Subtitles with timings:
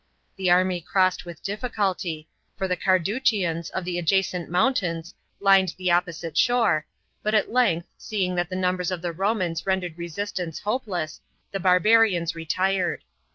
[0.35, 6.35] The army crossed with difficulty, for the Carduchians of the adjacent mountains lined the opposite
[6.35, 6.87] shore,
[7.21, 12.33] but at length, seeing that the numbers of the Homans rendered resistance hopeless, the barbarians
[12.33, 13.03] retired.